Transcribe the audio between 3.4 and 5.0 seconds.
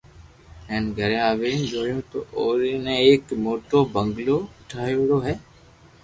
موٽو بنگلو ٺيو